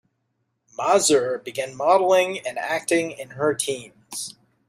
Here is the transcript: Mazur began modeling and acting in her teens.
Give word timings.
Mazur 0.75 1.37
began 1.37 1.75
modeling 1.77 2.39
and 2.39 2.57
acting 2.57 3.11
in 3.11 3.29
her 3.37 3.53
teens. 3.53 4.33